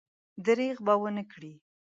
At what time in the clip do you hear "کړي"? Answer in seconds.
1.31-1.53